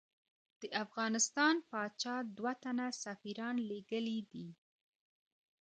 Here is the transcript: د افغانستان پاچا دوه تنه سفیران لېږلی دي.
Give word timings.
د 0.59 0.63
افغانستان 0.83 1.55
پاچا 1.69 2.15
دوه 2.37 2.53
تنه 2.63 2.87
سفیران 3.03 3.55
لېږلی 3.69 4.19
دي. 4.31 4.47